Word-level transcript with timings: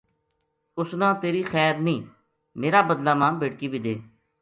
اس 0.79 0.89
نا 0.99 1.09
تیری 1.21 1.41
خیر 1.51 1.75
نیہہ 1.85 2.09
میر 2.59 2.75
ا 2.79 2.81
بدلہ 2.89 3.13
ما 3.19 3.27
بیٹکی 3.39 3.67
بے 3.71 3.79
دے 3.85 3.95